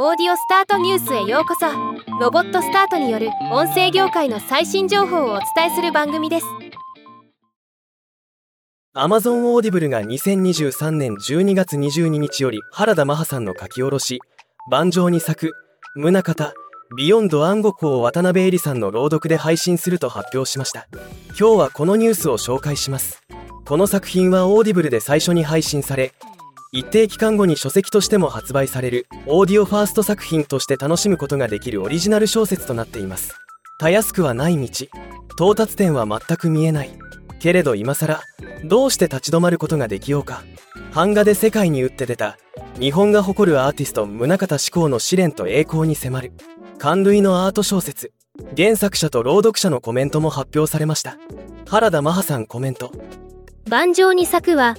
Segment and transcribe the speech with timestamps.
[0.00, 1.66] オーディオスタートニュースへようこそ。
[2.20, 6.46] ロボットスタートによる音声業界の最新情報をお伝えする番組です。
[8.94, 14.20] Amazon オーディブルが2023年12月22日より原田マハさんの書き下ろし
[14.70, 15.52] 「板上に咲く
[15.96, 16.54] MUNAKATA: Beyond
[16.96, 20.86] Van Gogh を渡辺えりさんの朗読で配信すると発表しました。
[21.30, 23.24] 今日はこのニュースを紹介します。
[23.64, 26.12] この作品は Audible で最初に配信され
[26.70, 33.34] 一定期間後に書籍としても発売されるオーディオファースト作品として楽しむことができるオリジナル小説となっています。
[33.78, 34.86] たやすくはない道。
[35.32, 36.90] 到達点は全く見えない。
[37.40, 38.20] けれど今更
[38.64, 40.42] どうして立ち止まることができようか。
[40.92, 42.36] 版画で世界に打って出た
[42.78, 46.32] 日本が誇るアーティスト宗像志功の試練と栄光に迫る
[46.78, 48.12] 感類のアート小説。
[48.56, 51.16] 原作者と朗読者のコメントも発表されました。
[51.66, 52.92] 原田マハさんコメント。
[53.70, 54.76] 盤上に咲くは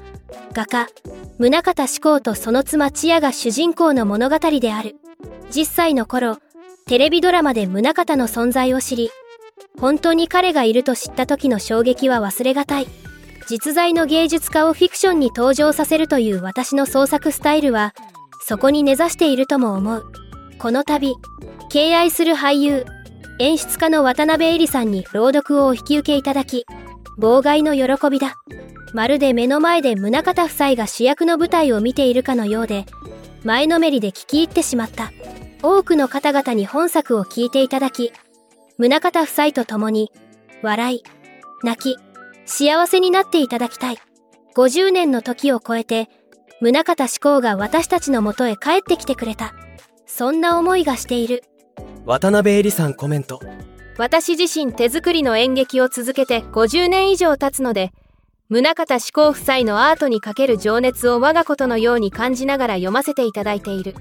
[0.53, 0.87] 画家
[1.39, 4.97] 宗像志功とその妻千代が主人公の物語である。
[5.51, 6.37] 10歳の頃
[6.85, 9.09] テレビドラマで宗像の存在を知り
[9.79, 12.87] 本当に彼がいると知った時の衝撃は忘れがたい。
[13.47, 17.95] 実在の芸術家をフィクションに登場させるという私の創作スタイルは
[18.45, 20.11] そこに根ざしているとも思う。
[20.59, 21.15] この度
[21.69, 22.85] 敬愛する俳優
[23.39, 26.65] 演出家の渡辺恵里さんに朗読をお引き受けいただき
[27.17, 28.35] 妨害の喜びだ。
[28.93, 32.85] まるで目の前で宗像夫妻が主役の舞台を見ているかのようで
[33.43, 35.11] 前のめりで聞き入ってしまった。
[35.61, 38.13] 多くの方々に本作を聞いていただき
[38.77, 40.09] 宗像夫妻と共に
[40.61, 41.03] 笑い
[41.63, 41.97] 泣き
[42.45, 43.97] 幸せになっていただきたい。
[44.55, 46.09] 50年の時を超えて
[46.61, 49.53] 宗像志功が私たちのもとへ帰ってきてくれた。
[50.05, 51.43] そんな思いがしている。
[52.05, 53.39] 渡辺恵里さんコメント。
[53.97, 57.91] 私自身手作りの演劇を続けて50年以上経つので
[58.51, 63.93] 宗像志功夫妻のアートにかける情熱を我がことのように感じながら読ませていただいている。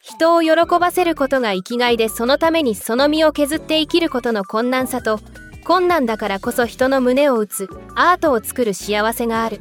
[0.00, 5.18] 人を喜ばせることが生きがいでそのためにその身を削って生きることの困難さと
[5.64, 9.60] 困難だからこそ人の胸を打つアートを作る幸せがある。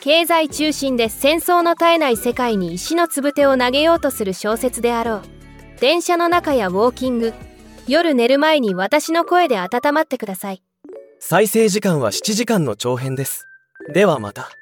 [0.00, 5.22] 経済中心で戦争の絶えない世界に石のつぶてを投げようとする小説であろう。
[5.80, 7.32] 電車の中やウォーキング。
[7.86, 10.64] 夜寝る前に私の声で温まってください。
[11.20, 13.46] 再生時間は7時間の長編です。
[13.88, 14.56] ではまた。